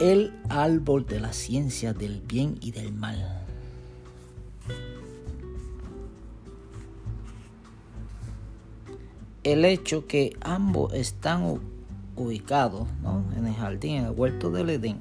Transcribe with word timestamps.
el 0.00 0.32
árbol 0.48 1.06
de 1.06 1.20
la 1.20 1.32
ciencia 1.34 1.92
del 1.92 2.22
bien 2.22 2.56
y 2.60 2.72
del 2.72 2.92
mal. 2.92 3.44
El 9.44 9.64
hecho 9.64 10.06
que 10.06 10.34
ambos 10.40 10.94
están 10.94 11.60
ubicados 12.16 12.88
en 13.36 13.46
el 13.46 13.54
jardín, 13.54 13.96
en 13.96 14.04
el 14.06 14.12
huerto 14.12 14.50
del 14.50 14.70
Edén. 14.70 14.98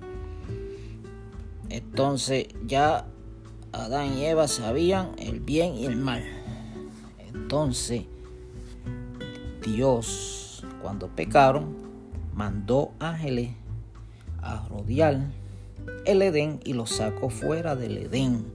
Entonces 1.70 2.48
ya 2.68 3.08
Adán 3.72 4.18
y 4.18 4.26
Eva 4.26 4.50
sabían 4.50 5.12
el 5.18 5.40
bien 5.40 5.74
y 5.74 5.86
el 5.86 5.96
mal. 5.96 6.24
Entonces 7.34 8.06
Dios, 9.66 10.64
cuando 10.82 11.08
pecaron, 11.08 11.76
mandó 12.36 12.92
ángeles 13.00 13.50
a 14.42 14.68
rodear 14.68 15.32
el 16.06 16.22
Edén 16.22 16.60
y 16.64 16.74
los 16.74 16.92
sacó 16.92 17.30
fuera 17.30 17.76
del 17.76 17.98
Edén. 17.98 18.46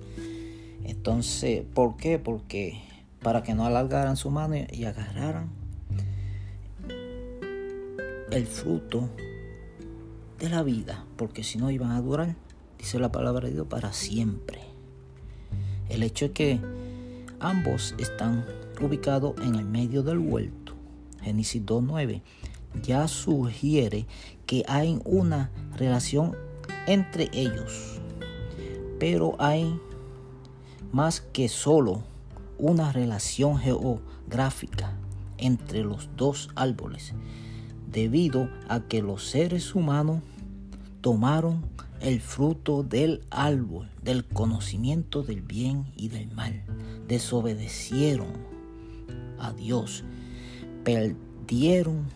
Entonces, 0.85 1.65
¿por 1.75 1.97
qué? 1.97 2.21
Porque 2.21 2.81
para 3.23 3.43
que 3.43 3.55
no 3.55 3.67
alargaran 3.67 4.17
su 4.17 4.31
mano 4.31 4.55
y 4.71 4.85
agarraran 4.85 5.51
el 8.31 8.47
fruto 8.47 9.11
de 10.39 10.49
la 10.49 10.63
vida, 10.63 11.05
porque 11.17 11.43
si 11.43 11.59
no 11.59 11.73
iban 11.73 11.91
a 11.91 12.01
durar, 12.01 12.37
dice 12.79 13.01
la 13.01 13.11
palabra 13.11 13.49
de 13.49 13.55
Dios, 13.55 13.67
para 13.67 13.93
siempre. 13.93 14.61
El 15.89 16.05
hecho 16.05 16.27
es 16.27 16.31
que 16.31 16.61
ambos 17.41 17.97
están 17.99 18.47
ubicados 18.81 19.35
en 19.43 19.57
el 19.57 19.65
medio 19.65 20.05
del 20.05 20.19
huerto 20.19 20.60
Génesis 21.23 21.63
2.9, 21.65 22.23
ya 22.83 23.09
sugiere 23.09 24.07
que 24.47 24.65
hay 24.69 25.01
una 25.05 25.51
relación 25.77 26.37
entre 26.87 27.31
ellos. 27.33 28.01
Pero 28.99 29.37
hay 29.39 29.79
más 30.93 31.21
que 31.21 31.49
solo 31.49 32.03
una 32.59 32.93
relación 32.93 33.59
geográfica 33.59 34.93
entre 35.39 35.83
los 35.83 36.11
dos 36.17 36.51
árboles, 36.55 37.15
debido 37.91 38.51
a 38.69 38.81
que 38.81 39.03
los 39.03 39.27
seres 39.29 39.75
humanos 39.75 40.23
tomaron 41.01 41.65
el 42.01 42.21
fruto 42.21 42.83
del 42.83 43.25
árbol 43.31 43.91
del 44.03 44.25
conocimiento 44.25 45.23
del 45.23 45.43
bien 45.43 45.87
y 45.97 46.09
del 46.09 46.31
mal, 46.33 46.63
desobedecieron 47.09 48.29
a 49.39 49.53
Dios 49.53 50.05
perdieron 50.85 52.07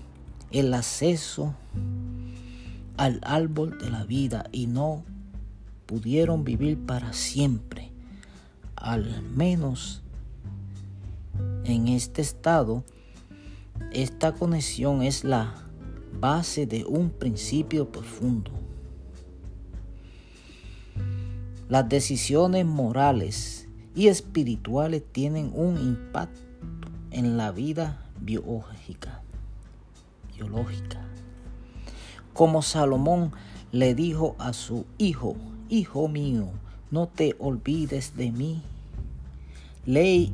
el 0.50 0.72
acceso 0.74 1.54
al 2.96 3.20
árbol 3.24 3.78
de 3.78 3.90
la 3.90 4.04
vida 4.04 4.46
y 4.52 4.66
no 4.66 5.04
pudieron 5.86 6.44
vivir 6.44 6.78
para 6.78 7.12
siempre. 7.12 7.90
Al 8.76 9.22
menos 9.22 10.02
en 11.64 11.88
este 11.88 12.22
estado, 12.22 12.84
esta 13.92 14.32
conexión 14.32 15.02
es 15.02 15.24
la 15.24 15.54
base 16.20 16.66
de 16.66 16.84
un 16.84 17.10
principio 17.10 17.90
profundo. 17.90 18.50
Las 21.68 21.88
decisiones 21.88 22.66
morales 22.66 23.68
y 23.94 24.08
espirituales 24.08 25.02
tienen 25.12 25.50
un 25.54 25.78
impacto 25.78 26.40
en 27.10 27.36
la 27.36 27.50
vida 27.50 28.03
biológica. 28.24 29.22
biológica. 30.34 31.00
Como 32.32 32.62
Salomón 32.62 33.32
le 33.70 33.94
dijo 33.94 34.34
a 34.38 34.52
su 34.52 34.86
hijo, 34.98 35.36
Hijo 35.68 36.08
mío, 36.08 36.50
no 36.90 37.08
te 37.08 37.34
olvides 37.38 38.16
de 38.16 38.30
mí. 38.30 38.62
Ley 39.86 40.32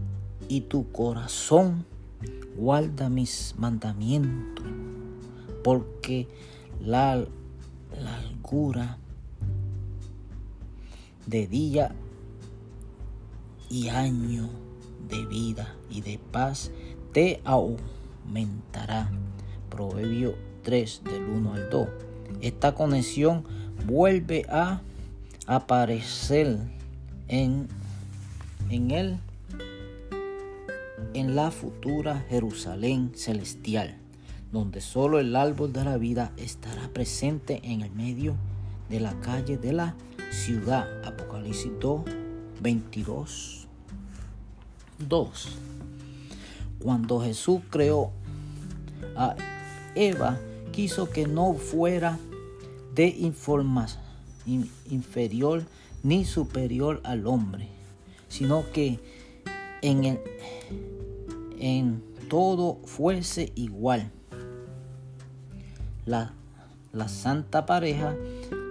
y 0.49 0.63
tu 0.63 0.91
corazón 0.91 1.87
guarda 2.57 3.09
mis 3.09 3.55
mandamientos, 3.57 4.67
porque 5.63 6.29
la 6.81 7.25
largura 7.97 8.99
de 11.27 11.47
día 11.47 11.95
y 13.69 13.89
año 13.89 14.51
de 15.09 15.25
vida 15.27 15.77
y 15.89 16.01
de 16.01 16.19
paz 16.19 16.71
te 17.13 17.41
aumentará. 17.45 19.11
Proverbio 19.69 20.37
3 20.63 21.03
del 21.05 21.23
1 21.23 21.55
al 21.55 21.71
2. 21.71 21.89
Esta 22.41 22.75
conexión 22.75 23.45
vuelve 23.87 24.47
a 24.49 24.83
aparecer 25.47 26.59
en, 27.29 27.69
en 28.69 28.91
él 28.91 29.19
en 31.15 31.35
la 31.35 31.51
futura 31.51 32.25
Jerusalén 32.29 33.13
celestial, 33.15 33.97
donde 34.53 34.81
solo 34.81 35.19
el 35.19 35.35
árbol 35.35 35.73
de 35.73 35.85
la 35.85 35.97
vida 35.97 36.33
estará 36.37 36.89
presente 36.89 37.61
en 37.65 37.83
el 37.83 37.91
medio 37.91 38.37
de 38.89 39.01
la 39.01 39.19
calle 39.21 39.57
de 39.57 39.73
la 39.73 39.97
ciudad. 40.31 40.87
Apocalipsis 41.05 41.73
2, 41.81 42.03
22, 42.61 43.69
2. 45.09 45.49
Cuando 46.83 47.21
Jesús 47.21 47.61
creó 47.71 48.11
a 49.17 49.37
Eva, 49.95 50.39
quiso 50.73 51.11
que 51.11 51.27
no 51.27 51.55
fuera 51.55 52.19
de 52.95 53.07
información 53.07 54.01
inferior 54.89 55.65
ni 56.03 56.25
superior 56.25 57.01
al 57.05 57.27
hombre, 57.27 57.69
sino 58.29 58.65
que 58.73 58.99
en, 59.83 60.19
en 61.59 62.03
todo 62.29 62.79
fuese 62.85 63.53
igual. 63.55 64.11
La, 66.07 66.33
la 66.93 67.09
santa 67.09 67.67
pareja 67.67 68.17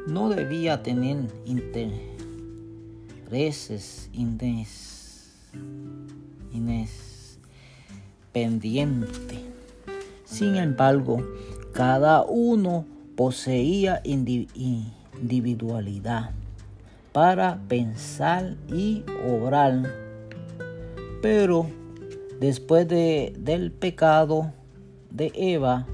no 0.07 0.29
debía 0.29 0.81
tener 0.81 1.27
intereses 1.45 4.09
ines 4.13 5.09
pendiente. 8.31 9.43
Sin 10.25 10.55
embargo, 10.55 11.17
cada 11.73 12.23
uno 12.23 12.85
poseía 13.15 14.01
individualidad 14.03 16.31
para 17.11 17.59
pensar 17.67 18.55
y 18.71 19.03
obrar. 19.27 19.91
Pero 21.21 21.67
después 22.39 22.87
de, 22.87 23.33
del 23.37 23.71
pecado 23.71 24.53
de 25.09 25.31
Eva, 25.35 25.85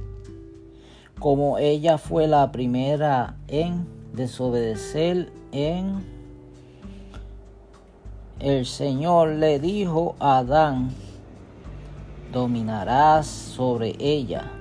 como 1.20 1.58
ella 1.58 1.98
fue 1.98 2.28
la 2.28 2.52
primera 2.52 3.38
en 3.48 3.88
desobedecer 4.14 5.32
en 5.52 6.04
el 8.40 8.66
Señor 8.66 9.30
le 9.30 9.60
dijo 9.60 10.16
a 10.20 10.40
Adán 10.40 10.92
dominarás 12.36 13.28
sobre 13.28 13.96
ella. 13.98 14.52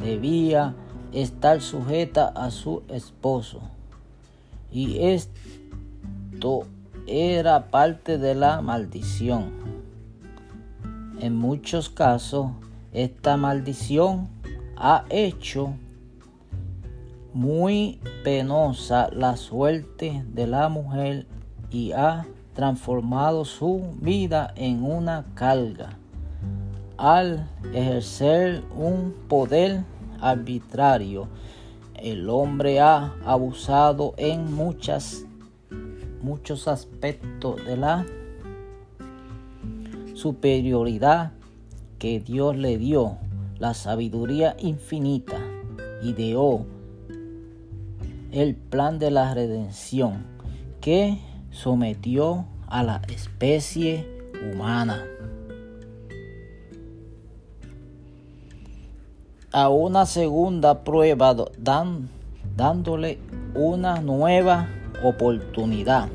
Debía 0.00 0.74
estar 1.12 1.60
sujeta 1.60 2.26
a 2.34 2.50
su 2.50 2.82
esposo. 2.88 3.60
Y 4.72 4.98
esto 4.98 6.66
era 7.06 7.70
parte 7.70 8.18
de 8.18 8.34
la 8.34 8.60
maldición. 8.62 9.52
En 11.20 11.36
muchos 11.36 11.88
casos, 11.88 12.48
esta 12.92 13.36
maldición 13.36 14.28
ha 14.76 15.04
hecho 15.08 15.74
muy 17.32 18.00
penosa 18.24 19.08
la 19.12 19.36
suerte 19.36 20.24
de 20.34 20.48
la 20.48 20.68
mujer 20.68 21.28
y 21.70 21.92
ha 21.92 22.26
transformado 22.54 23.44
su 23.44 23.94
vida 24.00 24.52
en 24.56 24.82
una 24.82 25.26
carga 25.34 26.01
al 26.96 27.48
ejercer 27.72 28.62
un 28.76 29.14
poder 29.28 29.84
arbitrario. 30.20 31.28
El 31.94 32.28
hombre 32.28 32.80
ha 32.80 33.14
abusado 33.24 34.14
en 34.16 34.52
muchas, 34.52 35.24
muchos 36.22 36.68
aspectos 36.68 37.64
de 37.64 37.76
la 37.76 38.06
superioridad 40.14 41.32
que 41.98 42.20
Dios 42.20 42.56
le 42.56 42.78
dio, 42.78 43.18
la 43.58 43.74
sabiduría 43.74 44.56
infinita, 44.58 45.38
ideó 46.02 46.66
el 48.32 48.56
plan 48.56 48.98
de 48.98 49.10
la 49.10 49.34
redención 49.34 50.24
que 50.80 51.20
sometió 51.50 52.46
a 52.66 52.82
la 52.82 53.02
especie 53.08 54.08
humana 54.52 55.04
a 59.52 59.68
una 59.68 60.06
segunda 60.06 60.82
prueba 60.82 61.34
dan, 61.58 62.08
dándole 62.56 63.18
una 63.54 64.00
nueva 64.00 64.68
oportunidad. 65.04 66.08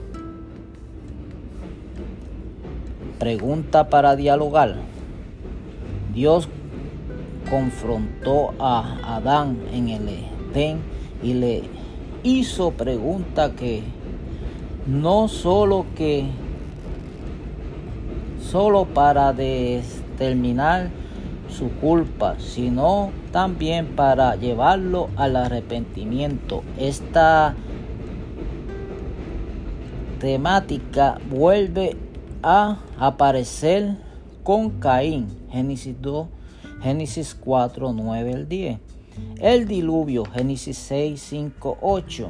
Pregunta 3.20 3.90
para 3.90 4.16
dialogar. 4.16 4.76
Dios 6.14 6.50
confrontó 7.50 8.54
a 8.60 9.18
Adán 9.18 9.58
en 9.72 9.90
el 9.90 10.10
Edén 10.10 10.80
y 11.22 11.34
le 11.34 11.64
hizo 12.24 12.72
pregunta 12.72 13.52
que 13.52 13.84
no 14.88 15.28
solo 15.28 15.86
que 15.96 16.26
solo 18.42 18.86
para 18.86 19.34
determinar 19.34 20.90
su 21.50 21.72
culpa, 21.80 22.36
sino 22.40 23.12
también 23.32 23.96
para 23.96 24.36
llevarlo 24.36 25.10
al 25.16 25.36
arrepentimiento. 25.36 26.64
Esta 26.78 27.56
temática 30.20 31.20
vuelve 31.30 31.96
a 32.44 32.78
aparecer 33.00 33.98
con 34.44 34.80
Caín, 34.80 35.28
Génesis 35.52 35.96
2, 36.02 36.28
Génesis 36.82 37.36
4, 37.36 37.94
9 37.94 38.34
al 38.34 38.48
10. 38.48 38.80
El 39.40 39.68
diluvio, 39.68 40.26
Génesis 40.26 40.78
6, 40.78 41.20
5, 41.20 41.78
8. 41.82 42.30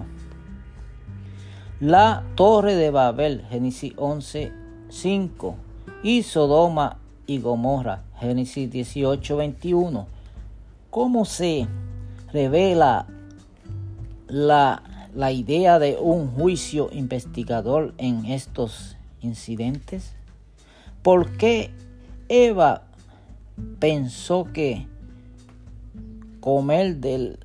La 1.80 2.24
torre 2.36 2.76
de 2.76 2.92
Babel, 2.92 3.46
Génesis 3.50 3.94
11, 3.98 4.52
5. 4.90 5.56
Y 6.04 6.24
Sodoma 6.24 6.98
y 7.28 7.40
Gomorra, 7.40 8.04
Génesis 8.20 8.72
18, 8.72 9.38
21. 9.38 10.08
¿Cómo 10.90 11.26
se 11.26 11.68
revela 12.32 13.06
la, 14.28 14.82
la 15.14 15.32
idea 15.34 15.78
de 15.78 15.98
un 16.00 16.32
juicio 16.32 16.90
investigador 16.94 17.94
en 17.98 18.26
estos 18.26 18.96
incidentes? 19.22 20.16
¿Por 21.04 21.38
qué 21.38 21.72
Eva 22.30 22.84
pensó 23.80 24.46
que 24.54 24.88
comer 26.40 26.98
del 26.98 27.40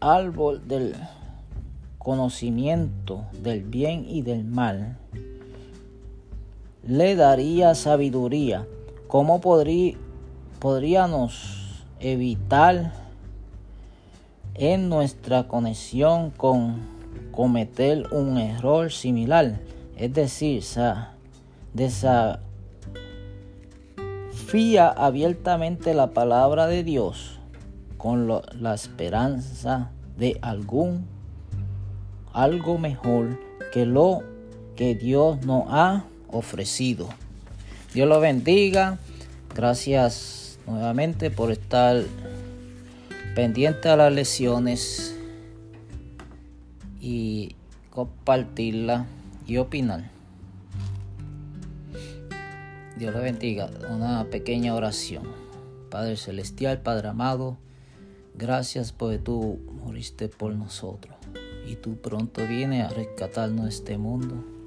árbol 0.00 0.66
del 0.66 0.96
conocimiento 1.98 3.24
del 3.40 3.62
bien 3.62 4.04
y 4.08 4.22
del 4.22 4.44
mal 4.44 4.98
le 6.84 7.14
daría 7.14 7.76
sabiduría? 7.76 8.66
¿Cómo 9.12 9.42
podríamos 10.58 11.84
evitar 12.00 12.94
en 14.54 14.88
nuestra 14.88 15.46
conexión 15.48 16.30
con 16.30 16.80
cometer 17.30 18.10
un 18.10 18.38
error 18.38 18.90
similar? 18.90 19.60
Es 19.98 20.14
decir, 20.14 20.64
desafía 21.74 22.40
abiertamente 24.88 25.92
la 25.92 26.14
palabra 26.14 26.66
de 26.66 26.82
Dios 26.82 27.38
con 27.98 28.28
la 28.28 28.72
esperanza 28.72 29.90
de 30.16 30.38
algún 30.40 31.04
algo 32.32 32.78
mejor 32.78 33.38
que 33.74 33.84
lo 33.84 34.20
que 34.74 34.94
Dios 34.94 35.44
nos 35.44 35.64
ha 35.68 36.06
ofrecido. 36.30 37.08
Dios 37.94 38.08
lo 38.08 38.20
bendiga. 38.20 38.98
Gracias 39.54 40.58
nuevamente 40.66 41.30
por 41.30 41.52
estar 41.52 42.02
pendiente 43.34 43.90
a 43.90 43.96
las 43.96 44.12
lecciones 44.12 45.14
y 47.00 47.54
compartirla 47.90 49.04
y 49.46 49.58
opinar. 49.58 50.10
Dios 52.96 53.14
le 53.14 53.20
bendiga. 53.20 53.68
Una 53.90 54.24
pequeña 54.24 54.74
oración. 54.74 55.24
Padre 55.90 56.16
Celestial, 56.16 56.80
Padre 56.80 57.08
amado, 57.08 57.58
gracias 58.34 58.92
porque 58.92 59.18
tú 59.18 59.58
moriste 59.84 60.28
por 60.30 60.54
nosotros 60.54 61.14
y 61.66 61.76
tú 61.76 61.96
pronto 61.96 62.46
vienes 62.46 62.86
a 62.86 62.88
rescatarnos 62.88 63.64
de 63.64 63.70
este 63.70 63.98
mundo 63.98 64.61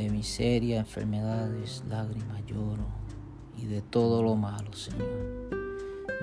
de 0.00 0.08
miseria, 0.08 0.78
enfermedades, 0.78 1.82
lágrimas, 1.86 2.42
lloro 2.46 2.86
y 3.58 3.66
de 3.66 3.82
todo 3.82 4.22
lo 4.22 4.34
malo, 4.34 4.72
Señor. 4.72 5.50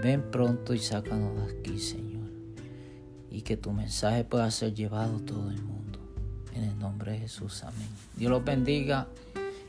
Ven 0.02 0.32
pronto 0.32 0.74
y 0.74 0.80
sácanos 0.80 1.36
de 1.36 1.60
aquí, 1.60 1.80
Señor. 1.80 2.28
Y 3.30 3.44
que 3.44 3.56
tu 3.56 3.72
mensaje 3.72 4.24
pueda 4.24 4.50
ser 4.50 4.74
llevado 4.74 5.18
a 5.18 5.20
todo 5.20 5.52
el 5.52 5.62
mundo. 5.62 6.00
En 6.56 6.64
el 6.64 6.80
nombre 6.80 7.12
de 7.12 7.20
Jesús, 7.20 7.64
amén. 7.64 7.88
Dios 8.16 8.32
los 8.32 8.44
bendiga 8.44 9.08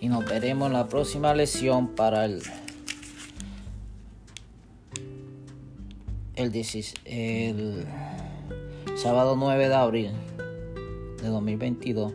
y 0.01 0.09
nos 0.09 0.25
veremos 0.25 0.69
en 0.69 0.73
la 0.73 0.89
próxima 0.89 1.35
lección 1.35 1.89
para 1.89 2.25
el, 2.25 2.41
el, 6.35 6.55
el 7.05 7.87
sábado 8.97 9.37
9 9.37 9.69
de 9.69 9.75
abril 9.75 10.11
de 11.21 11.29
2022. 11.29 12.15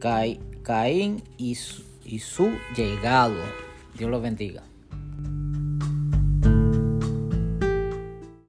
Cae 0.00 0.40
Caín 0.62 1.22
y 1.36 1.54
su, 1.56 1.82
y 2.04 2.18
su 2.20 2.52
llegado. 2.76 3.42
Dios 3.96 4.10
los 4.10 4.22
bendiga. 4.22 4.62